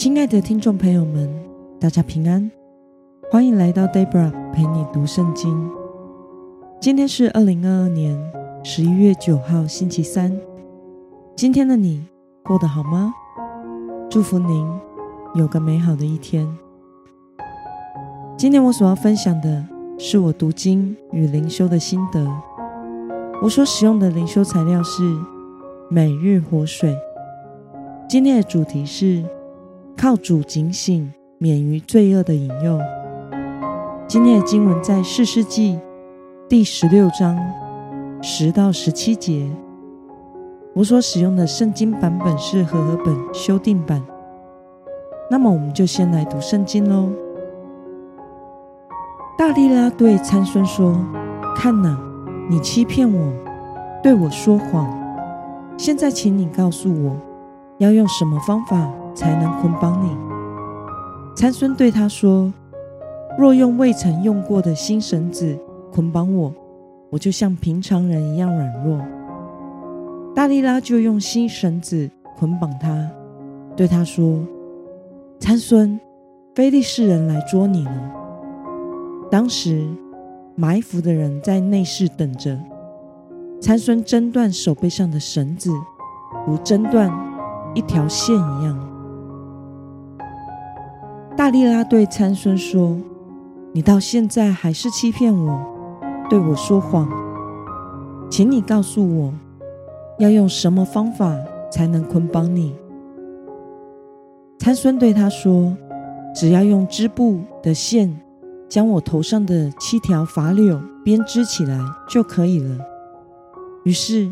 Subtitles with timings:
[0.00, 1.28] 亲爱的听众朋友们，
[1.78, 2.50] 大家平安，
[3.30, 5.70] 欢迎来到 Debra 陪你读圣经。
[6.80, 8.18] 今天是二零二二年
[8.64, 10.34] 十一月九号，星期三。
[11.36, 12.06] 今天的你
[12.42, 13.12] 过得好吗？
[14.08, 14.66] 祝福您
[15.34, 16.48] 有个美好的一天。
[18.38, 19.66] 今天我所要分享的
[19.98, 22.26] 是我读经与灵修的心得。
[23.42, 25.02] 我所使用的灵修材料是
[25.90, 26.96] 每日活水。
[28.08, 29.22] 今天的主题是。
[30.00, 32.78] 靠主警醒，免于罪恶的引诱。
[34.08, 35.78] 今天的经文在士师记
[36.48, 37.38] 第十六章
[38.22, 39.46] 十到十七节。
[40.72, 44.02] 我所使用的圣经版本是和合本修订版。
[45.30, 47.10] 那么，我们就先来读圣经喽。
[49.36, 50.96] 大力拉对参孙说
[51.54, 52.00] ：“看哪，
[52.48, 53.32] 你欺骗我，
[54.02, 54.88] 对我说谎。
[55.76, 57.14] 现在，请你告诉我，
[57.76, 58.90] 要用什么方法？”
[59.20, 60.16] 才能捆绑你。
[61.36, 62.50] 参孙对他说
[63.38, 65.58] ：“若用未曾用过的新绳子
[65.92, 66.50] 捆绑我，
[67.10, 68.98] 我就像平常人一样软弱。”
[70.34, 73.10] 大利拉就用新绳子捆绑他，
[73.76, 74.40] 对他说
[75.38, 76.00] ：“参孙，
[76.54, 78.12] 非利士人来捉你了。”
[79.30, 79.86] 当时
[80.56, 82.58] 埋伏的人在内室等着。
[83.60, 85.70] 参孙挣断手背上的绳子，
[86.46, 87.12] 如挣断
[87.74, 88.89] 一条线一样。
[91.40, 93.00] 大利拉对参孙说
[93.72, 95.58] ：“你到现在还是欺骗我，
[96.28, 97.08] 对我说谎。
[98.30, 99.32] 请你告诉我，
[100.18, 101.34] 要用什么方法
[101.72, 102.76] 才能捆绑你？”
[104.60, 105.74] 参孙对他说
[106.36, 108.20] ：“只要用织布的线
[108.68, 112.76] 将我头上的七条发綹编织起来就可以了。”
[113.84, 114.30] 于是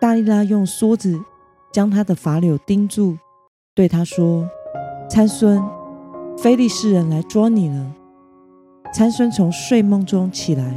[0.00, 1.18] 大利拉用梭子
[1.72, 3.18] 将他的发綹钉住，
[3.74, 4.48] 对他说
[5.10, 5.60] ：“参孙。”
[6.36, 7.92] 非利士人来捉你了。
[8.92, 10.74] 参孙从睡梦中起来，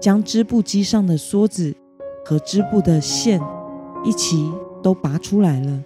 [0.00, 1.74] 将织布机上的梭子
[2.24, 3.40] 和织布的线
[4.04, 4.50] 一起
[4.82, 5.82] 都拔出来了。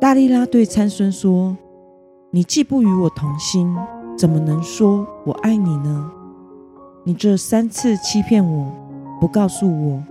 [0.00, 1.56] 大利拉对参孙说
[2.30, 3.72] ：“你既不与我同心，
[4.16, 6.10] 怎么能说我爱你呢？
[7.04, 8.72] 你这三次欺骗我，
[9.20, 10.02] 不告诉我，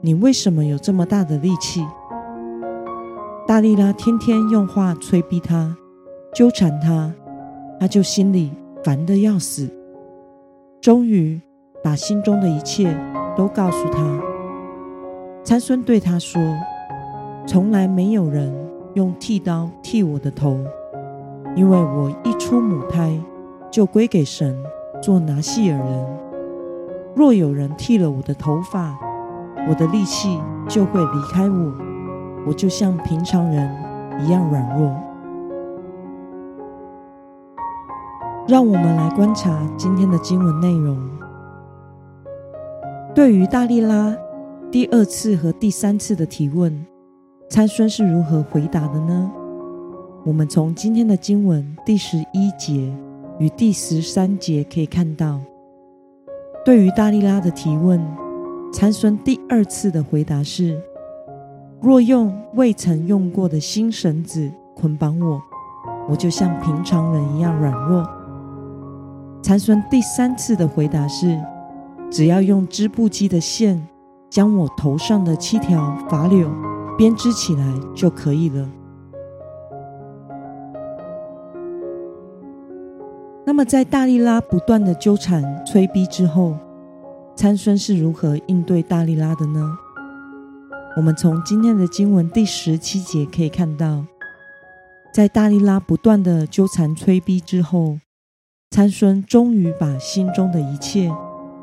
[0.00, 1.86] 你为什么有这么大的力气？”
[3.44, 5.76] 大利拉天天用话催逼他，
[6.32, 7.12] 纠缠他，
[7.78, 8.52] 他就心里
[8.84, 9.68] 烦得要死。
[10.80, 11.40] 终于
[11.82, 12.96] 把心中的一切
[13.36, 14.00] 都告诉他。
[15.42, 16.40] 参孙对他说
[17.44, 18.54] ：“从来没有人
[18.94, 20.58] 用剃刀剃我的头，
[21.56, 23.20] 因为我一出母胎
[23.70, 24.56] 就归给神
[25.02, 26.06] 做拿细耳人。
[27.14, 28.96] 若有人剃了我的头发，
[29.68, 31.72] 我的力气就会离开我。”
[32.46, 33.70] 我就像平常人
[34.20, 34.94] 一样软弱。
[38.48, 40.98] 让我们来观察今天的经文内容。
[43.14, 44.16] 对于大利拉
[44.70, 46.84] 第二次和第三次的提问，
[47.48, 49.30] 参孙是如何回答的呢？
[50.24, 52.92] 我们从今天的经文第十一节
[53.38, 55.40] 与第十三节可以看到，
[56.64, 58.00] 对于大利拉的提问，
[58.72, 60.80] 参孙第二次的回答是。
[61.82, 65.42] 若用未曾用过的新绳子捆绑我，
[66.08, 68.08] 我就像平常人一样软弱。
[69.42, 71.36] 参孙第三次的回答是：
[72.08, 73.84] 只要用织布机的线
[74.30, 76.48] 将我头上的七条发綹
[76.96, 77.64] 编织起来
[77.96, 78.70] 就可以了。
[83.44, 86.56] 那么，在大力拉不断的纠缠催逼之后，
[87.34, 89.76] 参孙是如何应对大力拉的呢？
[90.94, 94.04] 我们从今天的经文第十七节可以看到，
[95.10, 97.96] 在大利拉不断的纠缠催逼之后，
[98.70, 101.10] 参孙终于把心中的一切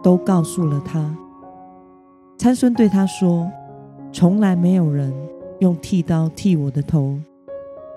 [0.01, 1.15] 都告诉了他。
[2.39, 3.51] 参孙对他说
[4.11, 5.13] ：“从来没有人
[5.59, 7.19] 用剃刀剃我的头，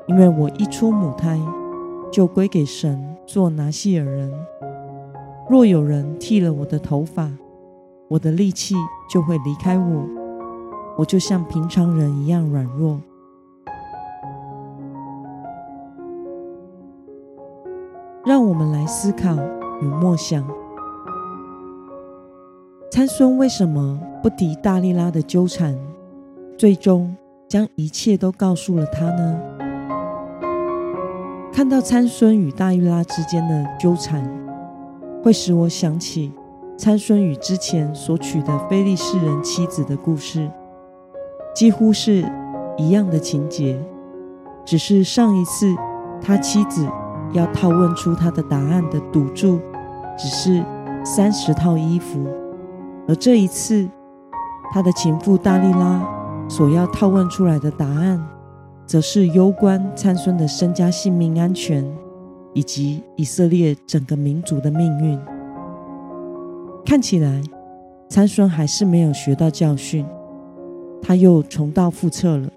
[0.08, 1.40] 因为我一出母胎
[2.12, 4.30] 就归给神做拿细耳人。
[5.48, 7.30] 若有人剃了我的头发，
[8.10, 8.74] 我的力气
[9.10, 10.06] 就会离开我。”
[10.96, 13.00] 我就像平常人一样软弱。
[18.24, 19.36] 让我们来思考
[19.80, 20.46] 与默想：
[22.90, 25.76] 参孙为什么不敌大利拉的纠缠，
[26.56, 27.16] 最终
[27.48, 29.40] 将一切都告诉了他呢？
[31.52, 34.24] 看到参孙与大利拉之间的纠缠，
[35.22, 36.32] 会使我想起
[36.78, 40.48] 参孙与之前所娶的非利士人妻子的故事。
[41.54, 42.24] 几乎是
[42.76, 43.78] 一样的情节，
[44.64, 45.66] 只是上一次
[46.20, 46.88] 他妻子
[47.32, 49.60] 要套问出他的答案的赌注，
[50.16, 50.64] 只是
[51.04, 52.26] 三十套衣服，
[53.06, 53.88] 而这一次
[54.72, 56.02] 他的情妇大利拉
[56.48, 58.24] 所要套问出来的答案，
[58.86, 61.84] 则是攸关参孙的身家性命安全，
[62.54, 65.20] 以及以色列整个民族的命运。
[66.84, 67.42] 看起来
[68.08, 70.06] 参孙还是没有学到教训。
[71.02, 72.48] 他又重蹈覆辙了。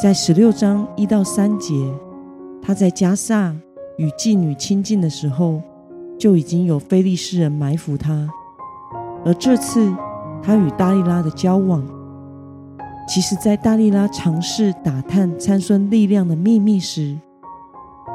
[0.00, 1.74] 在十六章一到三节，
[2.62, 3.54] 他在加萨
[3.98, 5.60] 与妓女亲近的时候，
[6.18, 8.28] 就已经有非利士人埋伏他。
[9.24, 9.92] 而这次
[10.42, 11.84] 他与大利拉的交往，
[13.08, 17.18] 其实，在大利拉尝试打探参孙力量的秘密时，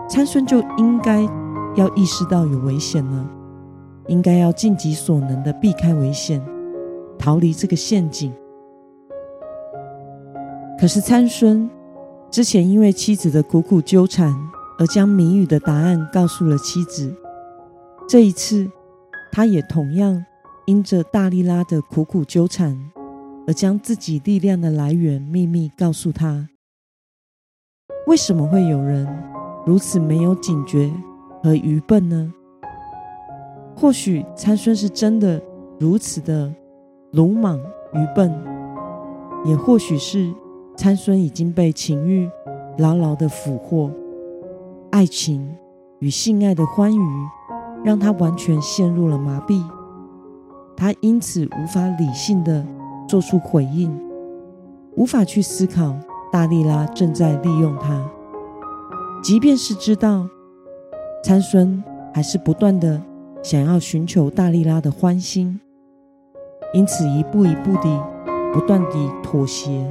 [0.08, 1.22] 参孙就应该
[1.76, 3.26] 要意识到有危险了，
[4.08, 6.44] 应该要尽己所能的避开危险，
[7.18, 8.34] 逃离这个陷阱。
[10.80, 11.70] 可是参孙
[12.32, 14.34] 之前因为妻子的苦苦纠缠，
[14.78, 17.14] 而将谜语的答案告诉了妻子。
[18.08, 18.72] 这一次，
[19.30, 20.26] 他也同样
[20.66, 22.80] 因着大力拉的苦苦纠缠，
[23.46, 26.48] 而将自己力量的来源秘密告诉他。
[28.08, 29.06] 为什么会有人
[29.66, 30.90] 如此没有警觉
[31.44, 32.34] 和愚笨呢？
[33.76, 35.42] 或许参孙是真的
[35.78, 36.54] 如此的
[37.12, 37.60] 鲁莽
[37.94, 38.34] 愚笨，
[39.44, 40.34] 也或许是。
[40.80, 42.32] 参孙已经被情欲
[42.78, 43.92] 牢牢的俘获，
[44.92, 45.54] 爱情
[46.00, 47.28] 与性爱的欢愉
[47.84, 49.62] 让他完全陷入了麻痹，
[50.78, 52.66] 他因此无法理性的
[53.10, 53.94] 做出回应，
[54.96, 55.94] 无法去思考
[56.32, 58.10] 大力拉正在利用他，
[59.22, 60.26] 即便是知道
[61.22, 61.84] 参孙
[62.14, 63.04] 还是不断的
[63.44, 65.60] 想要寻求大力拉的欢心，
[66.74, 68.02] 因此一步一步地
[68.54, 69.86] 不断地妥协。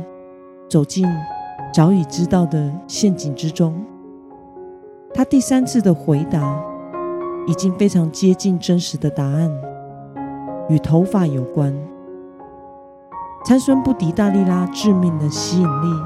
[0.69, 1.06] 走进
[1.73, 3.75] 早已知道的陷阱之中，
[5.15, 6.62] 他第三次的回答
[7.47, 9.50] 已经非常接近真实的答案，
[10.69, 11.75] 与头发有关。
[13.44, 16.03] 参孙不敌大利拉致命的吸引力，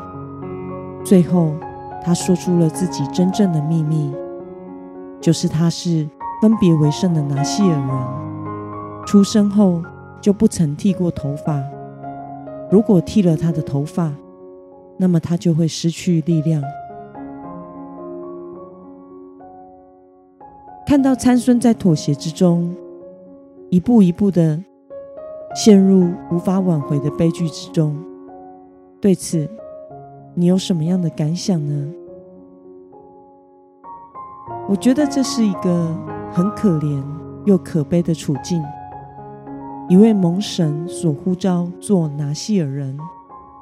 [1.05, 1.53] 最后
[2.01, 4.15] 他说出了自己真正的秘密，
[5.21, 6.09] 就是他是
[6.41, 9.83] 分别为圣的拿细耳人，出生后
[10.21, 11.61] 就不曾剃过头发，
[12.71, 14.13] 如果剃了他的头发，
[15.03, 16.63] 那么他就会失去力量。
[20.87, 22.73] 看到参孙在妥协之中，
[23.69, 24.63] 一步一步的
[25.57, 27.97] 陷入无法挽回的悲剧之中，
[29.01, 29.51] 对此
[30.35, 31.93] 你有什么样的感想呢？
[34.69, 35.93] 我觉得这是一个
[36.31, 37.03] 很可怜
[37.45, 38.63] 又可悲的处境。
[39.89, 42.97] 一位蒙神所呼召做拿细耳人。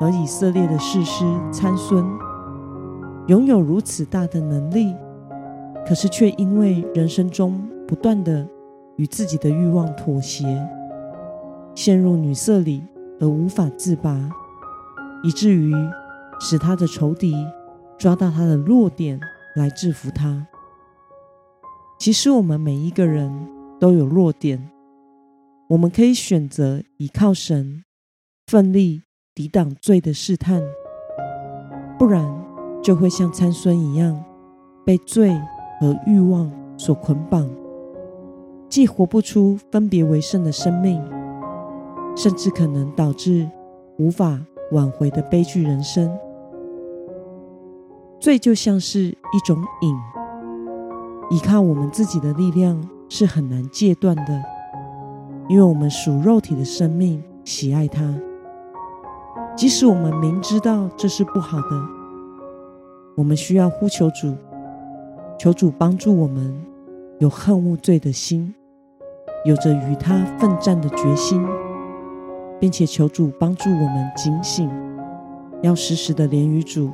[0.00, 2.02] 而以色列的士师参孙
[3.26, 4.94] 拥有如此大的能力，
[5.87, 8.49] 可是却因为人生中不断的
[8.97, 10.44] 与自己的欲望妥协，
[11.75, 12.82] 陷入女色里
[13.20, 14.31] 而无法自拔，
[15.23, 15.75] 以至于
[16.41, 17.35] 使他的仇敌
[17.99, 19.20] 抓到他的弱点
[19.55, 20.47] 来制服他。
[21.99, 23.31] 其实我们每一个人
[23.79, 24.70] 都有弱点，
[25.69, 27.85] 我们可以选择依靠神，
[28.47, 29.02] 奋力。
[29.40, 30.62] 抵挡罪的试探，
[31.99, 32.23] 不然
[32.82, 34.23] 就会像参孙一样，
[34.85, 35.30] 被罪
[35.80, 37.49] 和欲望所捆绑，
[38.68, 41.02] 既活不出分别为圣的生命，
[42.14, 43.49] 甚至可能导致
[43.97, 44.38] 无法
[44.73, 46.14] 挽回的悲剧人生。
[48.18, 49.97] 罪就像是一种瘾，
[51.30, 54.42] 依靠我们自己的力量是很难戒断的，
[55.49, 58.14] 因为我们属肉体的生命喜爱它。
[59.57, 61.83] 即使我们明知道这是不好的，
[63.14, 64.35] 我们需要呼求主，
[65.38, 66.59] 求主帮助我们
[67.19, 68.54] 有恨恶罪的心，
[69.45, 71.45] 有着与他奋战的决心，
[72.59, 74.71] 并且求主帮助我们警醒，
[75.62, 76.90] 要时时的连于主，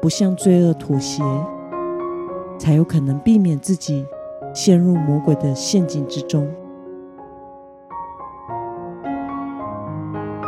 [0.00, 1.24] 不向罪恶妥协，
[2.58, 4.06] 才有可能避免自己
[4.54, 6.46] 陷入魔鬼的陷阱之中。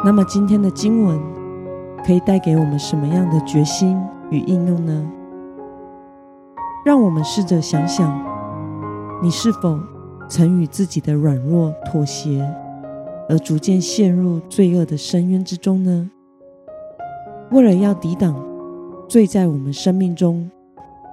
[0.04, 1.18] 那么今天的经文
[2.06, 3.99] 可以带给我们什么样的决心
[4.30, 5.11] 与应用呢？
[6.84, 8.23] 让我们试着想想，
[9.23, 9.80] 你是否
[10.28, 12.46] 曾与自己的软弱妥协，
[13.30, 16.11] 而逐渐陷入罪恶的深渊之中呢？
[17.50, 18.37] 为了要抵挡
[19.08, 20.50] 罪在我们生命中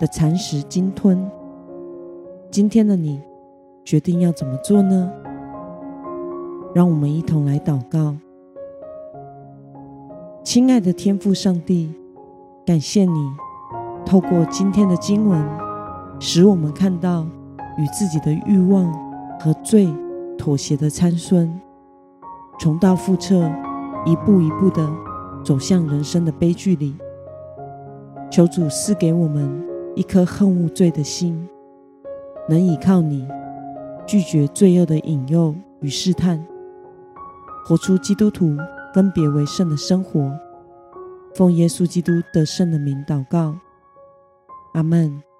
[0.01, 1.31] 的蚕食鲸吞，
[2.51, 3.21] 今天的你
[3.86, 5.10] 决定要怎么做呢？
[6.75, 8.13] 让我们一同来祷告。
[10.43, 11.93] 亲爱的天父上帝，
[12.65, 13.29] 感谢你
[14.03, 15.39] 透过今天的经文，
[16.19, 17.27] 使我们看到
[17.77, 18.91] 与自己的欲望
[19.39, 19.88] 和罪
[20.39, 21.62] 妥协的参孙，
[22.60, 23.53] 重蹈覆辙，
[24.03, 24.91] 一步一步的
[25.45, 26.95] 走向人生的悲剧里。
[28.31, 29.63] 求主赐给我们
[29.95, 31.48] 一颗恨恶罪的心，
[32.50, 33.27] 能倚靠你，
[34.07, 36.43] 拒绝罪恶的引诱与试探，
[37.67, 38.57] 活出基督徒
[38.93, 40.31] 分别为圣的生活。
[41.33, 43.55] 奉耶稣基督得胜的名祷告，
[44.74, 45.31] 阿门。